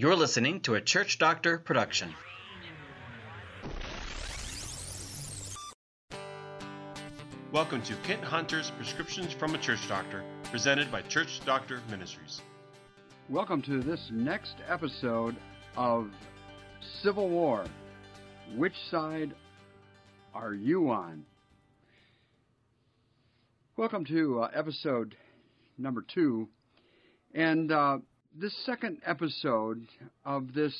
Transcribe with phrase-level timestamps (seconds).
[0.00, 2.14] You're listening to a Church Doctor production.
[7.52, 12.40] Welcome to Kent Hunter's Prescriptions from a Church Doctor, presented by Church Doctor Ministries.
[13.28, 15.36] Welcome to this next episode
[15.76, 16.08] of
[17.02, 17.66] Civil War.
[18.56, 19.34] Which side
[20.32, 21.26] are you on?
[23.76, 25.14] Welcome to uh, episode
[25.76, 26.48] number two.
[27.34, 27.98] And uh,
[28.38, 29.86] this second episode
[30.24, 30.74] of this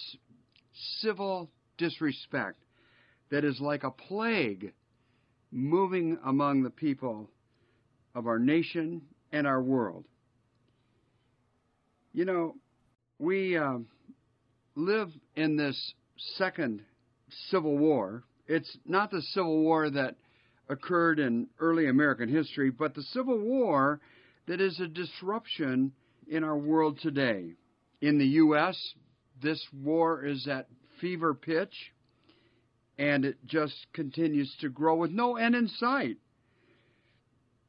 [1.01, 2.63] civil disrespect
[3.31, 4.73] that is like a plague
[5.51, 7.29] moving among the people
[8.15, 10.05] of our nation and our world.
[12.13, 12.57] You know,
[13.19, 13.79] we uh,
[14.77, 15.95] live in this
[16.37, 16.83] second
[17.51, 18.25] Civil War.
[18.47, 20.17] It's not the Civil War that
[20.69, 24.01] occurred in early American history, but the Civil War
[24.47, 25.93] that is a disruption
[26.31, 27.51] in our world today.
[28.01, 28.95] In the U.S.,
[29.43, 30.69] this war is at
[31.01, 31.93] fever pitch
[32.99, 36.19] and it just continues to grow with no end in sight.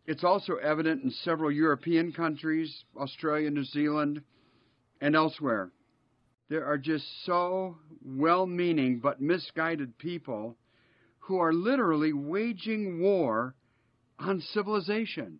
[0.05, 4.21] It's also evident in several European countries, Australia, New Zealand,
[4.99, 5.71] and elsewhere.
[6.49, 10.57] There are just so well meaning but misguided people
[11.19, 13.55] who are literally waging war
[14.19, 15.39] on civilization.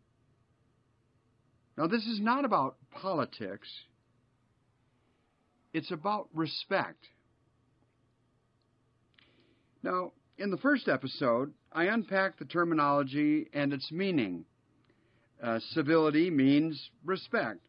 [1.78, 3.68] Now, this is not about politics,
[5.74, 7.08] it's about respect.
[9.84, 14.46] Now, in the first episode, I unpacked the terminology and its meaning.
[15.42, 17.60] Uh, civility means respect.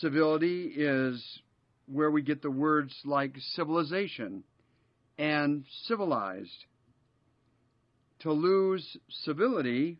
[0.00, 1.22] Civility is
[1.86, 4.44] where we get the words like civilization
[5.18, 6.64] and civilized.
[8.20, 9.98] To lose civility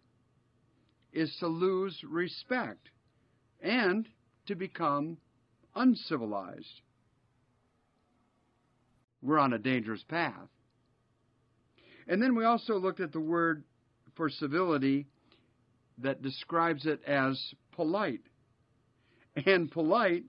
[1.12, 2.88] is to lose respect
[3.62, 4.08] and
[4.48, 5.16] to become
[5.74, 6.82] uncivilized.
[9.22, 10.48] We're on a dangerous path.
[12.06, 13.64] And then we also looked at the word
[14.16, 15.06] for civility
[15.98, 17.40] that describes it as
[17.72, 18.22] polite.
[19.46, 20.24] And polite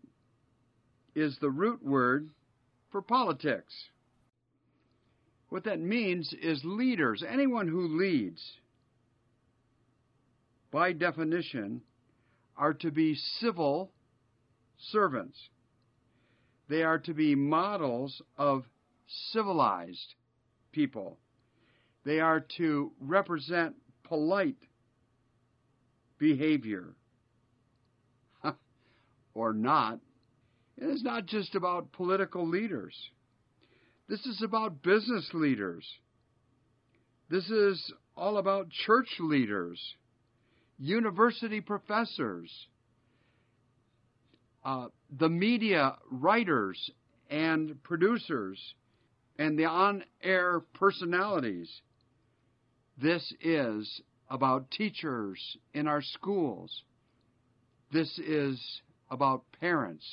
[1.15, 2.29] is the root word
[2.91, 3.73] for politics.
[5.49, 8.41] What that means is leaders, anyone who leads,
[10.71, 11.81] by definition,
[12.55, 13.91] are to be civil
[14.91, 15.37] servants.
[16.69, 18.65] They are to be models of
[19.31, 20.15] civilized
[20.71, 21.17] people.
[22.05, 24.57] They are to represent polite
[26.17, 26.95] behavior.
[29.33, 29.99] or not.
[30.77, 32.95] It is not just about political leaders.
[34.07, 35.85] This is about business leaders.
[37.29, 39.79] This is all about church leaders,
[40.79, 42.51] university professors,
[44.63, 44.87] uh,
[45.17, 46.91] the media writers
[47.29, 48.59] and producers,
[49.37, 51.81] and the on air personalities.
[53.01, 56.83] This is about teachers in our schools.
[57.91, 58.59] This is
[59.09, 60.05] about parents.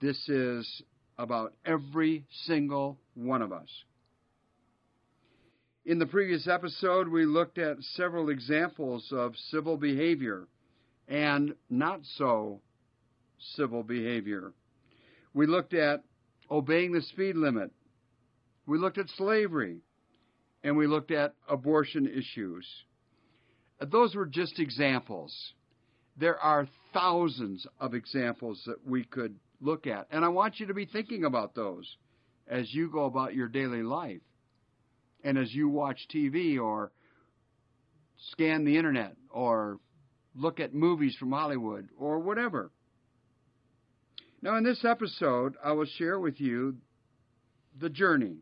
[0.00, 0.82] This is
[1.18, 3.68] about every single one of us.
[5.86, 10.46] In the previous episode, we looked at several examples of civil behavior
[11.08, 12.60] and not so
[13.38, 14.52] civil behavior.
[15.32, 16.04] We looked at
[16.50, 17.70] obeying the speed limit.
[18.66, 19.80] We looked at slavery.
[20.62, 22.66] And we looked at abortion issues.
[23.80, 25.34] Those were just examples.
[26.16, 30.06] There are thousands of examples that we could look at.
[30.10, 31.86] And I want you to be thinking about those
[32.48, 34.22] as you go about your daily life
[35.22, 36.92] and as you watch TV or
[38.32, 39.78] scan the internet or
[40.34, 42.70] look at movies from Hollywood or whatever.
[44.44, 46.76] Now, in this episode, I will share with you
[47.80, 48.36] the journey,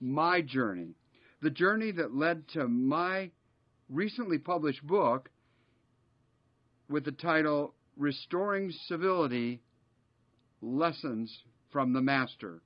[0.00, 0.96] my journey,
[1.40, 3.30] the journey that led to my
[3.88, 5.30] recently published book
[6.90, 9.60] with the title Restoring Civility
[10.60, 12.60] Lessons from the Master.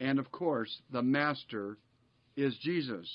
[0.00, 1.78] And of course, the Master
[2.34, 3.08] is Jesus.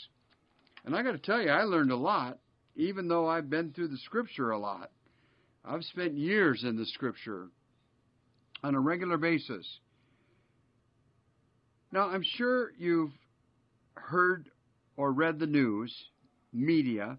[0.85, 2.39] And I got to tell you, I learned a lot,
[2.77, 4.89] even though I've been through the Scripture a lot.
[5.65, 7.49] I've spent years in the Scripture
[8.63, 9.65] on a regular basis.
[11.91, 13.11] Now, I'm sure you've
[13.95, 14.49] heard
[14.97, 15.95] or read the news,
[16.51, 17.17] media,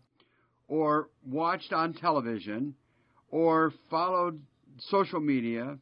[0.66, 2.74] or watched on television,
[3.30, 4.40] or followed
[4.78, 5.78] social media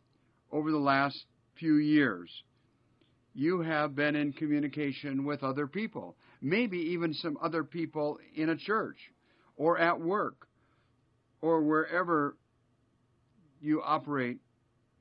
[0.53, 1.17] over the last
[1.59, 2.31] few years.
[3.35, 8.57] You have been in communication with other people, maybe even some other people in a
[8.57, 8.97] church,
[9.57, 10.47] or at work,
[11.41, 12.37] or wherever
[13.61, 14.39] you operate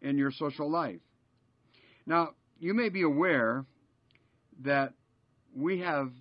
[0.06, 1.02] in your social life.
[2.06, 2.30] Now,
[2.60, 3.66] you may be aware
[4.64, 4.94] that
[5.56, 6.12] we have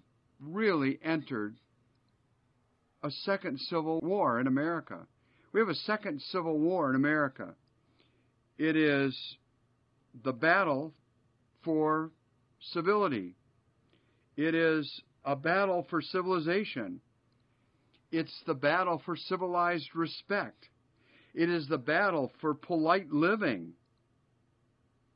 [0.41, 1.57] really entered
[3.03, 5.07] a second civil war in America.
[5.53, 7.55] We have a second civil war in America.
[8.57, 9.17] It is
[10.25, 10.95] the battle
[11.63, 12.11] for
[12.73, 13.37] civility.
[14.37, 17.01] It is a battle for civilization.
[18.11, 20.69] It's the battle for civilized respect.
[21.35, 23.73] It is the battle for polite living.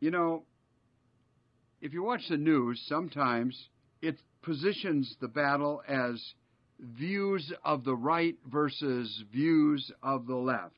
[0.00, 0.42] You know,
[1.80, 3.68] if you watch the news, sometimes
[4.02, 6.34] it positions the battle as
[6.80, 10.74] views of the right versus views of the left.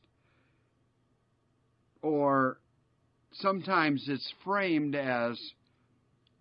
[2.03, 2.59] Or
[3.33, 5.39] sometimes it's framed as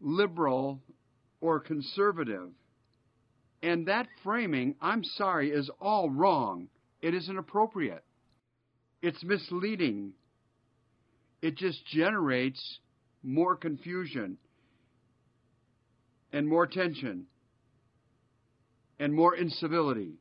[0.02, 0.80] liberal
[1.42, 2.50] or conservative.
[3.62, 6.70] And that framing, I'm sorry, is all wrong.
[7.02, 8.04] It isn't appropriate.
[9.02, 10.14] It's misleading.
[11.42, 12.80] It just generates
[13.24, 14.38] more confusion
[16.34, 17.26] and more tension
[19.00, 20.20] and more incivility.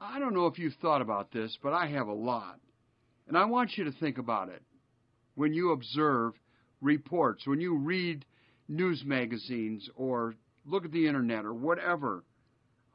[0.00, 2.58] I don't know if you've thought about this, but I have a lot.
[3.28, 4.62] And I want you to think about it
[5.34, 6.34] when you observe
[6.80, 8.24] reports, when you read
[8.68, 10.34] news magazines or
[10.66, 12.24] look at the internet or whatever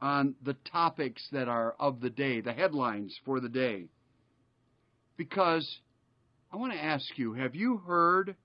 [0.00, 3.86] on the topics that are of the day, the headlines for the day.
[5.16, 5.80] Because
[6.52, 8.36] I want to ask you, have you heard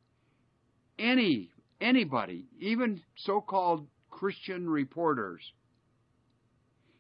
[0.98, 5.42] any anybody, even so-called Christian reporters,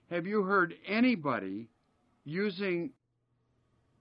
[0.10, 1.70] have you heard anybody
[2.26, 2.92] using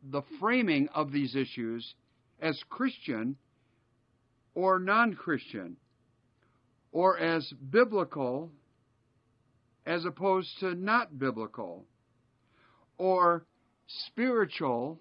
[0.03, 1.95] the framing of these issues
[2.41, 3.37] as Christian
[4.55, 5.77] or non Christian,
[6.91, 8.51] or as biblical
[9.87, 11.85] as opposed to not biblical,
[12.99, 13.45] or
[13.87, 15.01] spiritual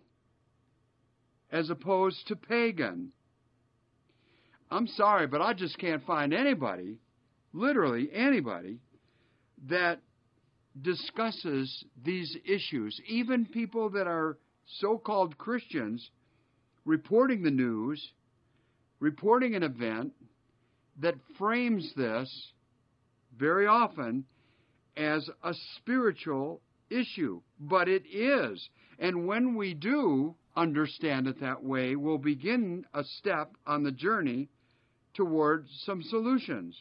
[1.52, 3.12] as opposed to pagan.
[4.70, 6.98] I'm sorry, but I just can't find anybody,
[7.54, 8.80] literally anybody,
[9.70, 10.00] that
[10.82, 13.00] discusses these issues.
[13.08, 14.38] Even people that are
[14.80, 16.10] so called Christians
[16.86, 18.14] reporting the news,
[19.00, 20.14] reporting an event
[21.00, 22.52] that frames this
[23.38, 24.24] very often
[24.98, 27.42] as a spiritual issue.
[27.60, 28.70] But it is.
[29.00, 34.50] And when we do understand it that way, we'll begin a step on the journey
[35.14, 36.76] toward some solutions.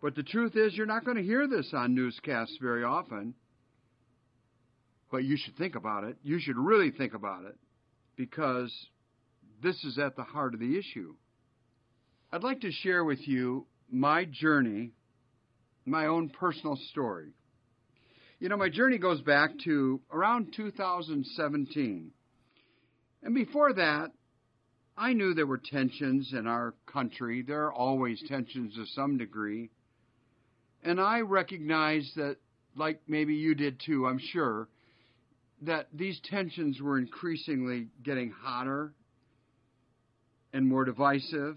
[0.00, 3.34] But the truth is, you're not going to hear this on newscasts very often.
[5.10, 6.16] But you should think about it.
[6.22, 7.56] You should really think about it
[8.16, 8.72] because
[9.62, 11.14] this is at the heart of the issue.
[12.32, 14.92] I'd like to share with you my journey,
[15.86, 17.32] my own personal story.
[18.40, 22.10] You know, my journey goes back to around 2017.
[23.22, 24.10] And before that,
[24.96, 27.42] I knew there were tensions in our country.
[27.42, 29.70] There are always tensions to some degree.
[30.82, 32.36] And I recognized that,
[32.76, 34.68] like maybe you did too, I'm sure,
[35.62, 38.92] that these tensions were increasingly getting hotter
[40.52, 41.56] and more divisive.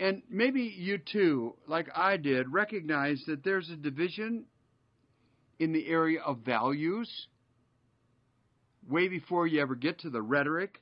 [0.00, 4.46] And maybe you too, like I did, recognize that there's a division
[5.58, 7.08] in the area of values
[8.88, 10.80] way before you ever get to the rhetoric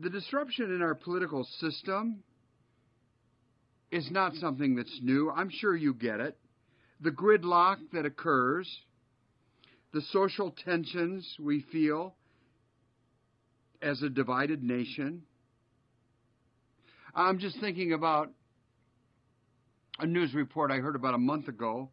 [0.00, 2.22] the disruption in our political system
[3.90, 5.30] is not something that's new.
[5.30, 6.38] I'm sure you get it.
[7.00, 8.68] The gridlock that occurs,
[9.92, 12.14] the social tensions we feel
[13.82, 15.22] as a divided nation.
[17.14, 18.30] I'm just thinking about
[19.98, 21.90] a news report I heard about a month ago.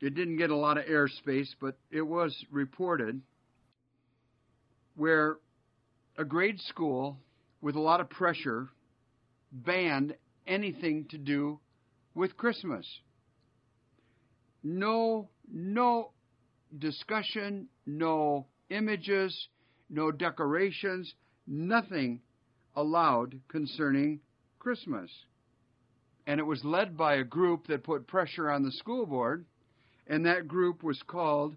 [0.00, 3.20] It didn't get a lot of airspace, but it was reported
[4.96, 5.36] where
[6.16, 7.18] a grade school
[7.60, 8.68] with a lot of pressure
[9.52, 10.14] banned
[10.46, 11.60] anything to do
[12.14, 12.86] with Christmas.
[14.62, 16.10] No, no
[16.78, 19.48] discussion, no images,
[19.90, 21.12] no decorations,
[21.46, 22.20] nothing
[22.76, 24.20] allowed concerning
[24.58, 25.10] Christmas.
[26.26, 29.44] And it was led by a group that put pressure on the school board,
[30.06, 31.56] and that group was called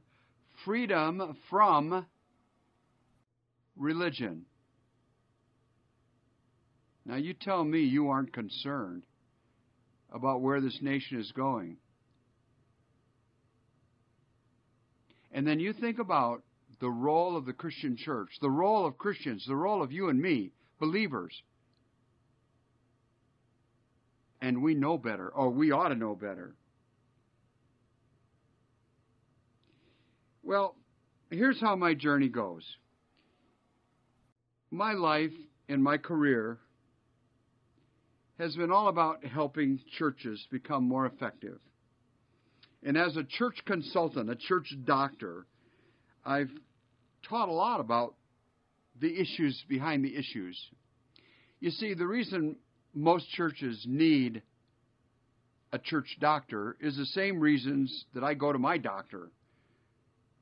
[0.66, 2.06] Freedom from
[3.78, 4.46] Religion.
[7.06, 9.04] Now, you tell me you aren't concerned
[10.12, 11.78] about where this nation is going.
[15.32, 16.44] And then you think about
[16.84, 20.22] the role of the Christian church, the role of Christians, the role of you and
[20.22, 21.34] me, believers.
[24.42, 26.56] And we know better, or we ought to know better.
[30.44, 30.76] Well,
[31.30, 32.66] here's how my journey goes.
[34.70, 35.32] My life
[35.70, 36.60] and my career
[38.40, 41.60] has been all about helping churches become more effective.
[42.86, 45.46] And as a church consultant, a church doctor,
[46.26, 46.52] I've
[47.28, 48.16] taught a lot about
[49.00, 50.60] the issues behind the issues.
[51.60, 52.58] You see, the reason
[52.94, 54.42] most churches need
[55.72, 59.32] a church doctor is the same reasons that I go to my doctor.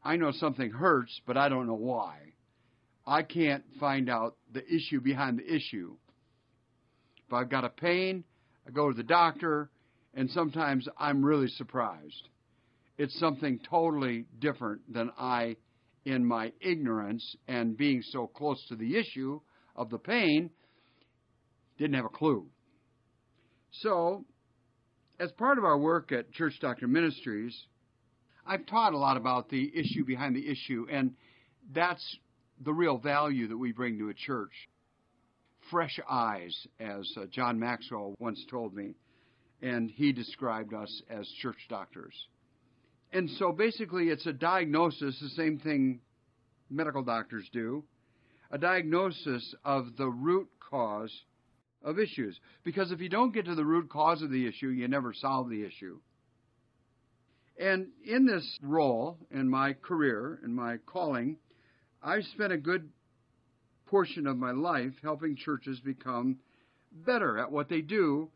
[0.03, 2.17] I know something hurts, but I don't know why.
[3.05, 5.95] I can't find out the issue behind the issue.
[7.27, 8.23] If I've got a pain,
[8.67, 9.69] I go to the doctor,
[10.13, 12.27] and sometimes I'm really surprised.
[12.97, 15.55] It's something totally different than I,
[16.05, 19.39] in my ignorance and being so close to the issue
[19.75, 20.49] of the pain,
[21.77, 22.47] didn't have a clue.
[23.71, 24.25] So,
[25.19, 27.55] as part of our work at Church Doctor Ministries,
[28.45, 31.13] I've taught a lot about the issue behind the issue, and
[31.73, 32.03] that's
[32.63, 34.51] the real value that we bring to a church.
[35.69, 38.95] Fresh eyes, as uh, John Maxwell once told me,
[39.61, 42.15] and he described us as church doctors.
[43.13, 45.99] And so basically, it's a diagnosis, the same thing
[46.69, 47.83] medical doctors do,
[48.51, 51.11] a diagnosis of the root cause
[51.83, 52.39] of issues.
[52.63, 55.49] Because if you don't get to the root cause of the issue, you never solve
[55.49, 55.99] the issue.
[57.59, 61.37] And in this role, in my career, in my calling,
[62.01, 62.89] I've spent a good
[63.87, 66.37] portion of my life helping churches become
[67.05, 68.29] better at what they do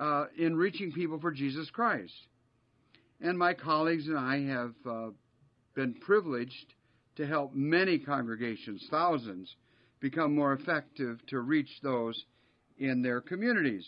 [0.00, 2.14] uh, in reaching people for Jesus Christ.
[3.20, 5.10] And my colleagues and I have uh,
[5.74, 6.74] been privileged
[7.16, 9.54] to help many congregations, thousands,
[10.00, 12.24] become more effective to reach those
[12.78, 13.86] in their communities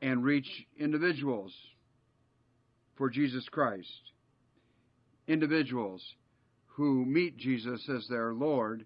[0.00, 0.46] and reach
[0.78, 1.52] individuals
[2.96, 4.12] for Jesus Christ.
[5.26, 6.02] Individuals
[6.66, 8.84] who meet Jesus as their Lord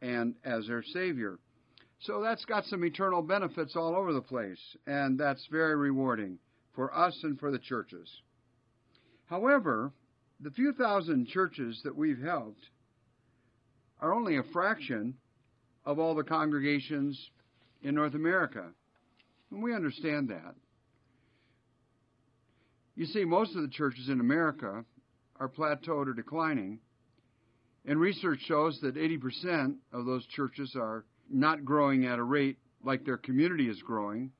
[0.00, 1.38] and as their Savior.
[2.00, 6.38] So that's got some eternal benefits all over the place, and that's very rewarding
[6.74, 8.10] for us and for the churches.
[9.26, 9.92] However,
[10.40, 12.60] the few thousand churches that we've helped
[14.00, 15.14] are only a fraction
[15.84, 17.30] of all the congregations
[17.82, 18.64] in North America.
[19.50, 20.54] And we understand that.
[22.94, 24.84] You see, most of the churches in America
[25.38, 26.80] are plateaued or declining,
[27.86, 33.04] and research shows that 80% of those churches are not growing at a rate like
[33.04, 34.32] their community is growing,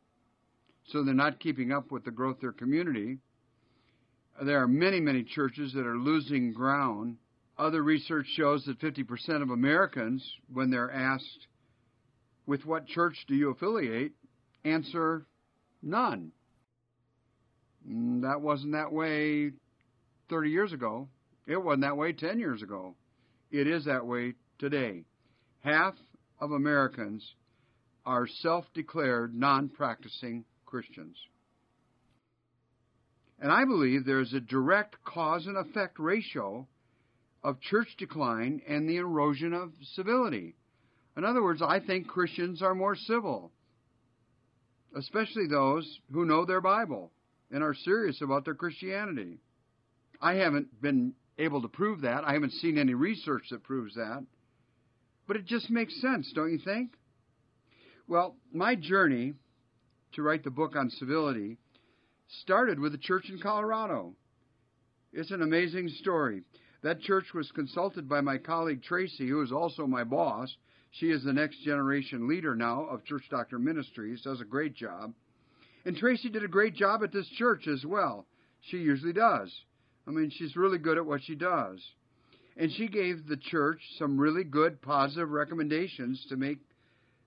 [0.88, 3.18] so they're not keeping up with the growth of their community.
[4.42, 7.16] There are many, many churches that are losing ground.
[7.58, 11.48] Other research shows that 50% of Americans, when they're asked,
[12.46, 14.12] with what church do you affiliate,
[14.64, 15.26] answer
[15.82, 16.32] none.
[17.88, 19.50] Mm, that wasn't that way
[20.30, 21.08] 30 years ago.
[21.46, 22.94] It wasn't that way 10 years ago.
[23.50, 25.04] It is that way today.
[25.60, 25.94] Half
[26.40, 27.34] of Americans
[28.06, 31.16] are self declared non practicing Christians.
[33.40, 36.66] And I believe there is a direct cause and effect ratio
[37.42, 40.54] of church decline and the erosion of civility.
[41.16, 43.50] In other words, I think Christians are more civil,
[44.96, 47.12] especially those who know their Bible
[47.50, 49.38] and are serious about their Christianity.
[50.20, 52.24] I haven't been able to prove that.
[52.24, 54.24] I haven't seen any research that proves that.
[55.26, 56.92] But it just makes sense, don't you think?
[58.08, 59.34] Well, my journey
[60.12, 61.58] to write the book on civility
[62.42, 64.14] started with a church in Colorado.
[65.12, 66.42] It's an amazing story.
[66.82, 70.54] That church was consulted by my colleague Tracy, who is also my boss,
[70.90, 75.12] she is the next generation leader now of Church Doctor Ministries, does a great job.
[75.84, 78.26] And Tracy did a great job at this church as well.
[78.62, 79.52] She usually does.
[80.06, 81.80] I mean, she's really good at what she does.
[82.56, 86.58] And she gave the church some really good positive recommendations to make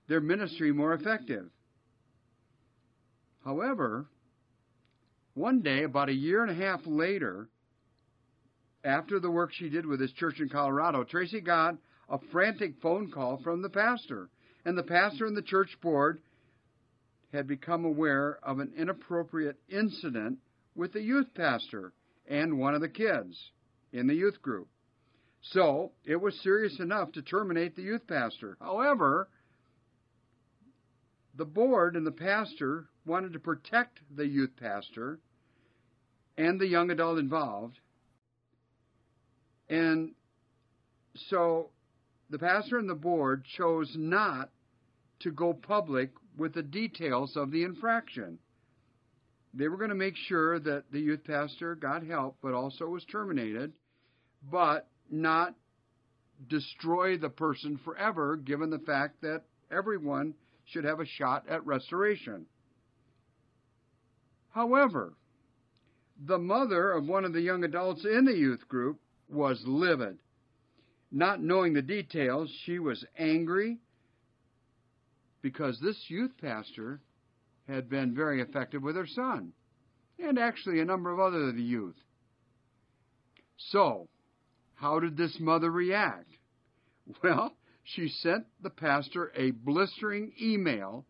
[0.08, 1.48] their ministry more effective.
[3.44, 4.06] However,
[5.34, 7.48] one day, about a year and a half later,
[8.84, 11.76] after the work she did with this church in Colorado, Tracy got
[12.08, 14.28] a frantic phone call from the pastor.
[14.64, 16.20] And the pastor and the church board
[17.32, 20.38] had become aware of an inappropriate incident
[20.74, 21.92] with the youth pastor
[22.28, 23.50] and one of the kids
[23.92, 24.68] in the youth group.
[25.40, 28.56] So it was serious enough to terminate the youth pastor.
[28.60, 29.28] However,
[31.34, 35.18] the board and the pastor wanted to protect the youth pastor
[36.36, 37.78] and the young adult involved.
[39.68, 40.12] And
[41.30, 41.70] so
[42.30, 44.50] the pastor and the board chose not
[45.20, 48.38] to go public with the details of the infraction.
[49.54, 53.04] They were going to make sure that the youth pastor got help, but also was
[53.04, 53.72] terminated.
[54.50, 55.54] but not
[56.48, 62.46] destroy the person forever, given the fact that everyone should have a shot at restoration.
[64.52, 65.14] However,
[66.18, 70.18] the mother of one of the young adults in the youth group was livid.
[71.10, 73.78] Not knowing the details, she was angry
[75.40, 77.00] because this youth pastor
[77.66, 79.52] had been very effective with her son,
[80.18, 81.96] and actually a number of other of the youth.
[83.56, 84.08] So,
[84.74, 86.28] how did this mother react?
[87.22, 91.04] Well, she sent the pastor a blistering email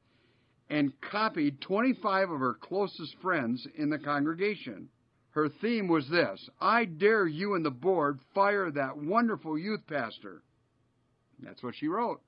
[0.73, 4.89] and copied 25 of her closest friends in the congregation.
[5.33, 10.43] Her theme was this I dare you and the board fire that wonderful youth pastor.
[11.41, 12.23] That's what she wrote.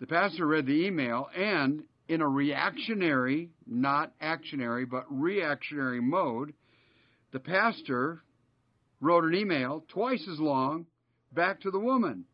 [0.00, 6.52] The pastor read the email and, in a reactionary, not actionary, but reactionary mode,
[7.30, 8.22] the pastor
[9.00, 10.86] wrote an email twice as long
[11.32, 12.24] back to the woman.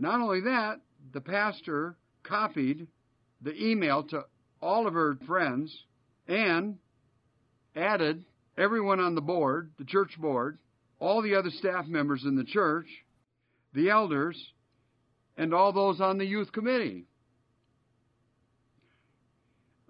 [0.00, 0.80] Not only that,
[1.12, 2.88] the pastor copied
[3.42, 4.24] the email to
[4.60, 5.76] all of her friends
[6.28, 6.78] and
[7.74, 8.24] added
[8.56, 10.58] everyone on the board, the church board,
[11.00, 12.86] all the other staff members in the church,
[13.74, 14.36] the elders,
[15.36, 17.06] and all those on the youth committee.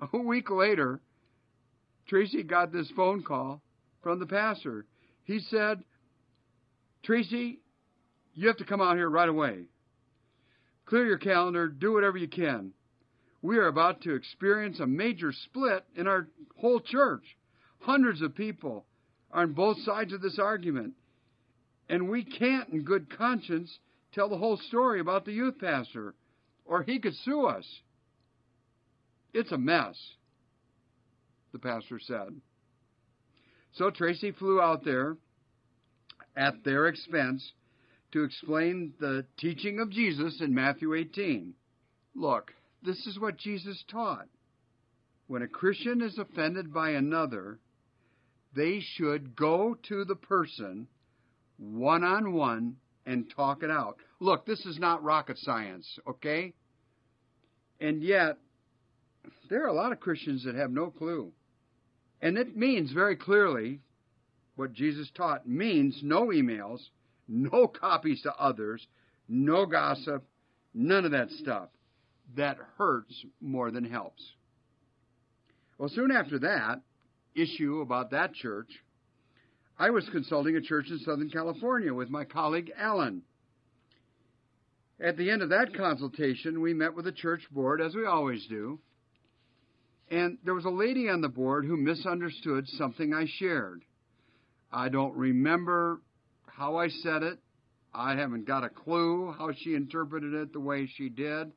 [0.01, 1.01] A week later,
[2.09, 3.61] Tracy got this phone call
[4.03, 4.87] from the pastor.
[5.25, 5.83] He said,
[7.05, 7.61] Tracy,
[8.35, 9.65] you have to come out here right away.
[10.87, 12.73] Clear your calendar, do whatever you can.
[13.43, 17.25] We are about to experience a major split in our whole church.
[17.81, 18.87] Hundreds of people
[19.33, 20.95] are on both sides of this argument,
[21.89, 23.81] and we can't, in good conscience,
[24.13, 26.15] tell the whole story about the youth pastor,
[26.65, 27.67] or he could sue us.
[29.35, 29.97] It's a mess,
[31.53, 32.41] the pastor said.
[33.73, 35.17] So Tracy flew out there
[36.37, 37.53] at their expense
[38.13, 41.55] to explain the teaching of Jesus in Matthew 18.
[42.15, 42.53] Look,
[42.85, 44.29] this is what Jesus taught.
[45.27, 47.59] When a Christian is offended by another,
[48.55, 50.89] they should go to the person
[51.59, 53.97] one on one and talk it out.
[54.21, 56.53] Look, this is not rocket science, okay?
[57.81, 58.39] And yet,
[59.49, 61.33] there are a lot of Christians that have no clue.
[62.21, 63.81] And it means very clearly
[64.57, 66.81] what Jesus taught means no emails,
[67.27, 68.87] no copies to others,
[69.29, 70.25] no gossip,
[70.75, 71.69] none of that stuff.
[72.37, 74.23] That hurts more than helps.
[75.79, 76.81] Well, soon after that
[77.35, 78.69] issue about that church,
[79.79, 83.23] I was consulting a church in Southern California with my colleague Alan.
[85.01, 88.47] At the end of that consultation, we met with the church board, as we always
[88.47, 88.79] do,
[90.11, 93.83] and there was a lady on the board who misunderstood something I shared.
[94.71, 96.03] I don't remember
[96.47, 97.39] how I said it.
[97.95, 101.53] I haven't got a clue how she interpreted it the way she did.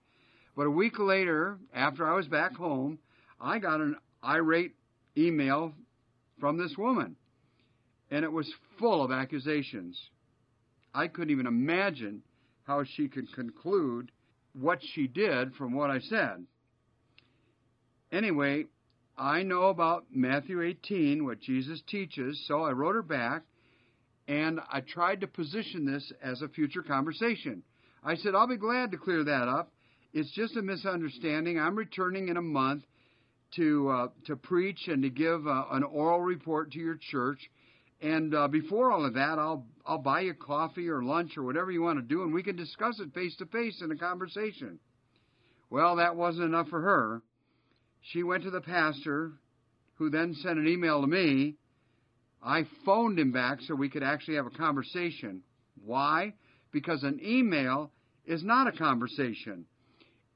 [0.56, 3.00] But a week later, after I was back home,
[3.40, 4.76] I got an irate
[5.18, 5.74] email
[6.40, 7.16] from this woman,
[8.10, 10.00] and it was full of accusations.
[10.94, 12.24] I couldn't even imagine
[12.64, 14.12] how she could conclude
[14.54, 16.46] what she did from what I said.
[18.12, 18.66] Anyway,
[19.18, 23.44] I know about Matthew 18, what Jesus teaches, so I wrote her back
[24.28, 27.64] and I tried to position this as a future conversation.
[28.04, 29.72] I said, I'll be glad to clear that up.
[30.16, 31.60] It's just a misunderstanding.
[31.60, 32.86] I'm returning in a month
[33.58, 37.40] to uh, to preach and to give uh, an oral report to your church.
[38.02, 41.70] And uh, before all of that, I'll I'll buy you coffee or lunch or whatever
[41.70, 44.80] you want to do, and we can discuss it face to face in a conversation.
[45.70, 47.22] Well, that wasn't enough for her.
[48.14, 49.34] She went to the pastor,
[49.96, 51.56] who then sent an email to me.
[52.42, 55.42] I phoned him back so we could actually have a conversation.
[55.84, 56.36] Why?
[56.72, 57.92] Because an email
[58.26, 59.66] is not a conversation.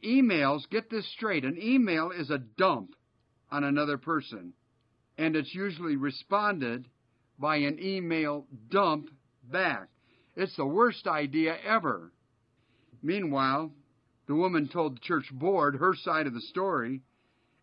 [0.03, 2.95] Emails, get this straight, an email is a dump
[3.51, 4.53] on another person,
[5.17, 6.87] and it's usually responded
[7.37, 9.09] by an email dump
[9.43, 9.89] back.
[10.35, 12.11] It's the worst idea ever.
[13.01, 13.73] Meanwhile,
[14.27, 17.01] the woman told the church board her side of the story,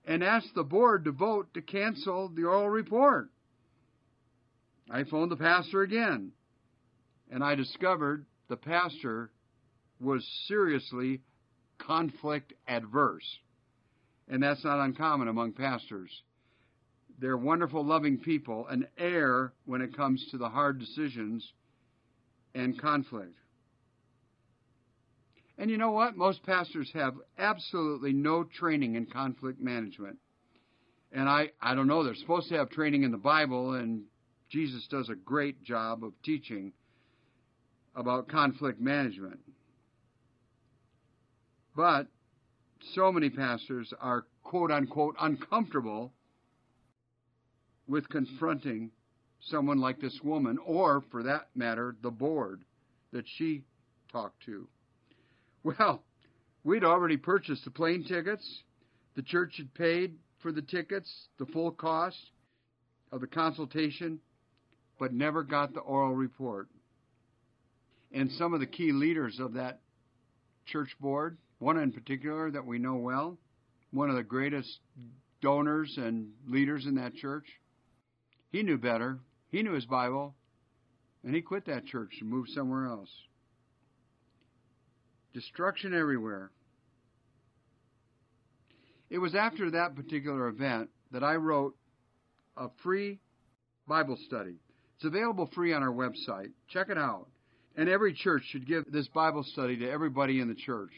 [0.04, 3.30] and asked the board to vote to cancel the oral report.
[4.90, 6.32] I phoned the pastor again,
[7.30, 9.30] and I discovered the pastor
[10.00, 11.22] was seriously
[11.78, 13.38] conflict adverse.
[14.28, 16.10] And that's not uncommon among pastors.
[17.18, 21.52] They're wonderful, loving people, and err when it comes to the hard decisions
[22.54, 23.38] and conflict.
[25.58, 26.16] And you know what?
[26.16, 30.18] Most pastors have absolutely no training in conflict management.
[31.12, 34.02] And I, I don't know, they're supposed to have training in the Bible and
[34.48, 36.72] Jesus does a great job of teaching
[37.94, 39.40] about conflict management.
[41.76, 42.06] But
[42.94, 46.14] so many pastors are quote unquote uncomfortable
[47.86, 48.90] with confronting
[49.40, 52.64] someone like this woman, or for that matter, the board
[53.12, 53.62] that she
[54.10, 54.66] talked to.
[55.62, 56.02] Well,
[56.64, 58.62] we'd already purchased the plane tickets.
[59.14, 62.30] The church had paid for the tickets, the full cost
[63.12, 64.18] of the consultation,
[64.98, 66.68] but never got the oral report.
[68.12, 69.80] And some of the key leaders of that
[70.66, 73.38] church board, one in particular that we know well,
[73.90, 74.80] one of the greatest
[75.40, 77.46] donors and leaders in that church,
[78.50, 79.18] he knew better.
[79.50, 80.34] He knew his Bible,
[81.24, 83.10] and he quit that church and moved somewhere else.
[85.32, 86.50] Destruction everywhere.
[89.08, 91.76] It was after that particular event that I wrote
[92.56, 93.20] a free
[93.86, 94.56] Bible study.
[94.96, 96.52] It's available free on our website.
[96.68, 97.28] Check it out.
[97.76, 100.92] And every church should give this Bible study to everybody in the church,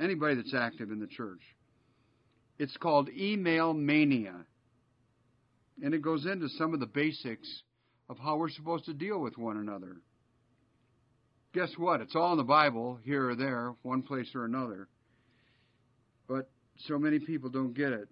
[0.00, 1.40] anybody that's active in the church.
[2.58, 4.34] It's called Email Mania.
[5.82, 7.62] And it goes into some of the basics
[8.08, 9.96] of how we're supposed to deal with one another.
[11.54, 12.00] Guess what?
[12.00, 14.88] It's all in the Bible, here or there, one place or another.
[16.28, 16.50] But
[16.86, 18.08] so many people don't get it.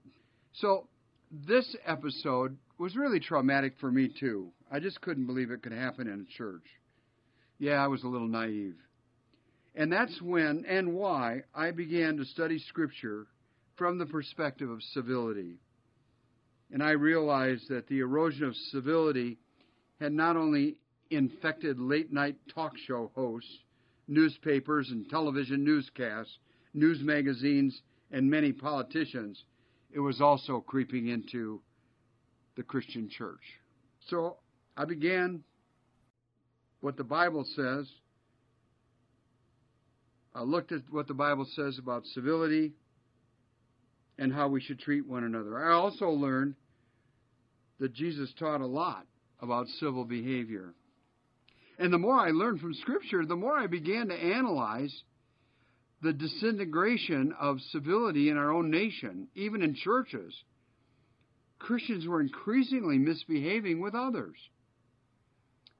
[0.54, 0.88] So,
[1.30, 4.52] this episode was really traumatic for me, too.
[4.70, 6.62] I just couldn't believe it could happen in a church.
[7.64, 8.76] Yeah, I was a little naive.
[9.74, 13.26] And that's when and why I began to study Scripture
[13.76, 15.56] from the perspective of civility.
[16.70, 19.38] And I realized that the erosion of civility
[19.98, 20.76] had not only
[21.10, 23.60] infected late night talk show hosts,
[24.08, 26.36] newspapers and television newscasts,
[26.74, 29.42] news magazines, and many politicians,
[29.90, 31.62] it was also creeping into
[32.56, 33.40] the Christian church.
[34.10, 34.36] So
[34.76, 35.42] I began
[36.84, 37.88] what the Bible says.
[40.34, 42.72] I looked at what the Bible says about civility
[44.18, 45.58] and how we should treat one another.
[45.58, 46.56] I also learned
[47.80, 49.06] that Jesus taught a lot
[49.40, 50.74] about civil behavior.
[51.78, 54.94] And the more I learned from Scripture, the more I began to analyze
[56.02, 60.34] the disintegration of civility in our own nation, even in churches.
[61.58, 64.36] Christians were increasingly misbehaving with others.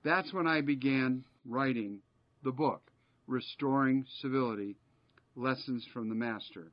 [0.05, 2.01] That's when I began writing
[2.43, 2.91] the book,
[3.27, 4.77] Restoring Civility
[5.35, 6.71] Lessons from the Master.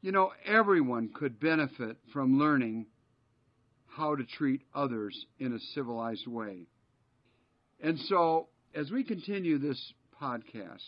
[0.00, 2.86] You know, everyone could benefit from learning
[3.86, 6.66] how to treat others in a civilized way.
[7.82, 10.82] And so, as we continue this podcast,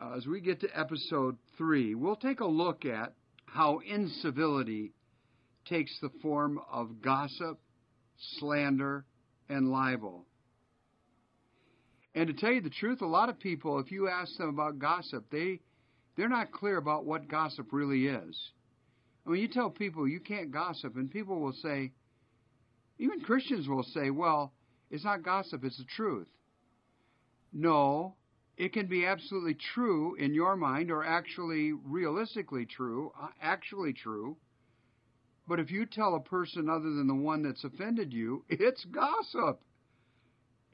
[0.00, 3.12] uh, as we get to episode three, we'll take a look at
[3.46, 4.92] how incivility
[5.68, 7.58] takes the form of gossip,
[8.38, 9.04] slander,
[9.48, 10.24] and libel.
[12.14, 14.78] And to tell you the truth, a lot of people, if you ask them about
[14.78, 15.60] gossip, they
[16.16, 18.36] they're not clear about what gossip really is.
[19.24, 21.92] I mean, you tell people you can't gossip, and people will say,
[22.98, 24.52] even Christians will say, well,
[24.90, 26.26] it's not gossip, it's the truth.
[27.52, 28.16] No,
[28.56, 34.36] it can be absolutely true in your mind, or actually realistically true, uh, actually true.
[35.48, 39.60] But if you tell a person other than the one that's offended you, it's gossip.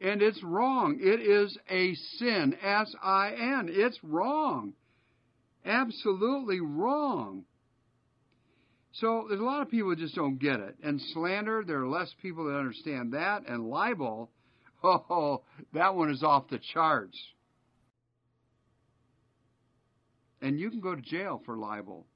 [0.00, 0.98] And it's wrong.
[1.00, 2.56] It is a sin.
[2.60, 3.68] S I N.
[3.70, 4.74] It's wrong.
[5.64, 7.44] Absolutely wrong.
[8.94, 10.76] So there's a lot of people who just don't get it.
[10.82, 13.48] And slander, there are less people that understand that.
[13.48, 14.30] And libel,
[14.84, 17.18] oh, that one is off the charts.
[20.42, 22.06] And you can go to jail for libel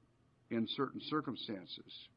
[0.51, 2.07] in certain circumstances.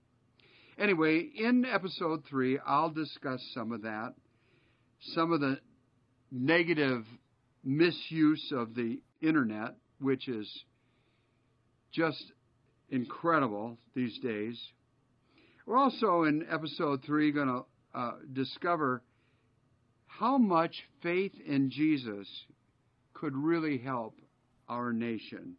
[0.79, 4.15] Anyway, in episode three, I'll discuss some of that,
[5.15, 5.59] some of the
[6.31, 7.05] negative
[7.63, 10.49] misuse of the internet, which is
[11.93, 12.33] just
[12.91, 14.59] incredible these days.
[15.67, 17.65] We're also in episode three going to
[17.99, 19.03] uh, discover
[20.07, 22.27] how much faith in Jesus
[23.15, 24.15] could really help
[24.69, 25.57] our nation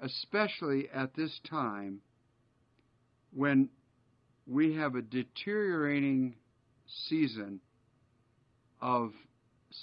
[0.00, 2.00] especially at this time
[3.32, 3.68] when
[4.46, 6.34] we have a deteriorating
[7.08, 7.60] season
[8.80, 9.12] of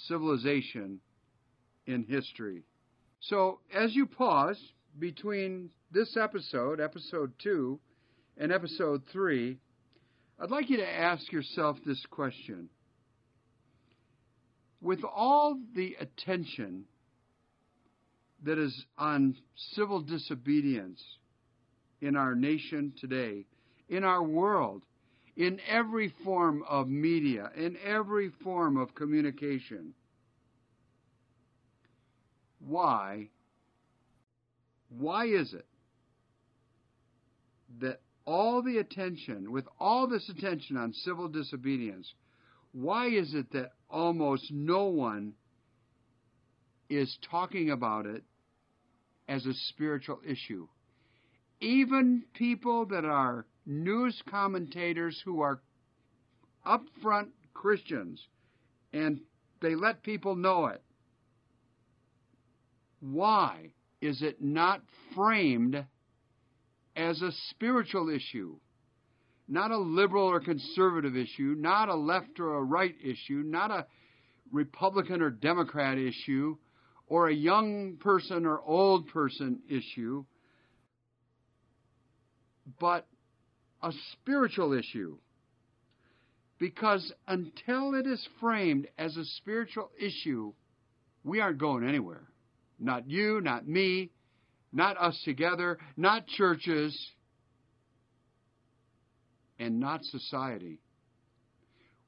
[0.08, 1.00] civilization
[1.86, 2.64] in history.
[3.20, 4.58] So, as you pause
[4.98, 7.78] between this episode, episode 2,
[8.38, 9.58] and episode 3,
[10.38, 12.68] I'd like you to ask yourself this question.
[14.80, 16.84] With all the attention
[18.42, 19.36] that is on
[19.74, 21.02] civil disobedience
[22.00, 23.46] in our nation today,
[23.88, 24.82] in our world,
[25.36, 29.92] in every form of media, in every form of communication.
[32.66, 33.28] Why?
[34.88, 35.66] Why is it
[37.80, 42.12] that all the attention, with all this attention on civil disobedience,
[42.72, 45.34] why is it that almost no one
[46.88, 48.22] is talking about it
[49.28, 50.66] as a spiritual issue?
[51.60, 55.60] Even people that are news commentators who are
[56.66, 58.20] upfront Christians
[58.92, 59.20] and
[59.60, 60.82] they let people know it.
[63.00, 64.82] Why is it not
[65.14, 65.84] framed
[66.94, 68.56] as a spiritual issue?
[69.48, 73.86] Not a liberal or conservative issue, not a left or a right issue, not a
[74.50, 76.56] Republican or Democrat issue,
[77.06, 80.24] or a young person or old person issue,
[82.80, 83.06] but
[83.82, 85.18] a spiritual issue.
[86.58, 90.52] Because until it is framed as a spiritual issue,
[91.22, 92.24] we aren't going anywhere.
[92.78, 94.10] Not you, not me,
[94.72, 96.96] not us together, not churches,
[99.58, 100.80] and not society.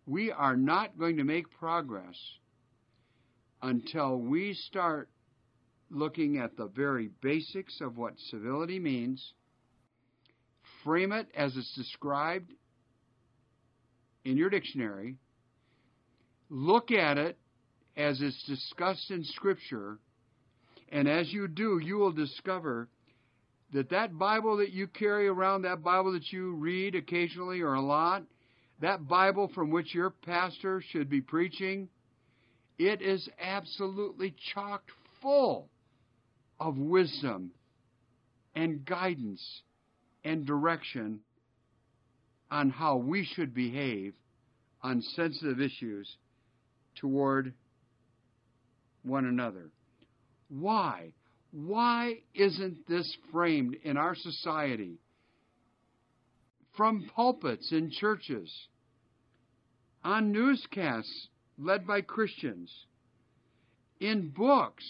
[0.07, 2.16] We are not going to make progress
[3.62, 5.09] until we start
[5.90, 9.33] looking at the very basics of what civility means
[10.88, 12.51] frame it as it's described
[14.24, 15.16] in your dictionary,
[16.48, 17.37] look at it
[17.94, 19.98] as it's discussed in Scripture,
[20.90, 22.88] and as you do, you will discover
[23.74, 27.83] that that Bible that you carry around, that Bible that you read occasionally or a
[27.83, 28.22] lot,
[28.81, 31.90] that Bible from which your pastor should be preaching,
[32.79, 35.68] it is absolutely chocked full
[36.59, 37.51] of wisdom
[38.55, 39.42] and guidance
[40.29, 41.21] and direction
[42.51, 44.14] on how we should behave
[44.83, 46.17] on sensitive issues
[46.97, 47.55] toward
[49.03, 49.71] one another.
[50.51, 51.12] Why?
[51.51, 54.99] Why isn't this framed in our society
[56.77, 58.53] from pulpits in churches,
[60.05, 62.71] on newscasts led by Christians,
[63.99, 64.85] in books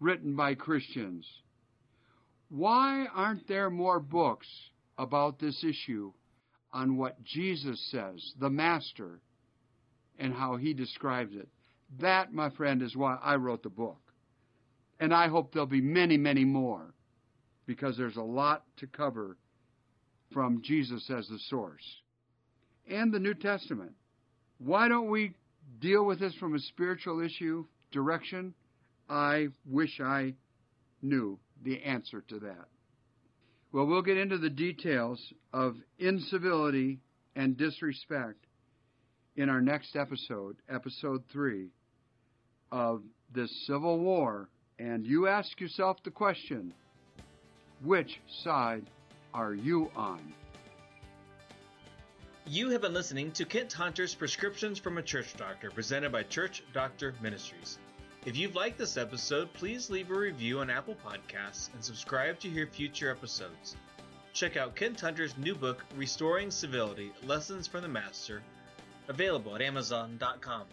[0.00, 1.26] written by Christians?
[2.56, 4.46] Why aren't there more books
[4.96, 6.12] about this issue
[6.72, 9.18] on what Jesus says, the Master,
[10.20, 11.48] and how he describes it?
[11.98, 13.98] That, my friend, is why I wrote the book.
[15.00, 16.94] And I hope there'll be many, many more
[17.66, 19.36] because there's a lot to cover
[20.32, 21.82] from Jesus as the source
[22.88, 23.94] and the New Testament.
[24.58, 25.34] Why don't we
[25.80, 28.54] deal with this from a spiritual issue direction?
[29.10, 30.34] I wish I
[31.02, 32.68] knew the answer to that.
[33.72, 35.20] Well, we'll get into the details
[35.52, 37.00] of incivility
[37.34, 38.46] and disrespect
[39.36, 41.68] in our next episode, episode 3
[42.70, 43.02] of
[43.34, 44.48] this Civil War.
[44.78, 46.72] And you ask yourself the question
[47.82, 48.84] which side
[49.32, 50.20] are you on?
[52.46, 56.62] You have been listening to Kent Hunter's Prescriptions from a Church Doctor, presented by Church
[56.72, 57.78] Doctor Ministries.
[58.26, 62.48] If you've liked this episode, please leave a review on Apple Podcasts and subscribe to
[62.48, 63.76] hear future episodes.
[64.32, 68.42] Check out Kent Hunter's new book, Restoring Civility Lessons from the Master,
[69.08, 70.64] available at Amazon.com.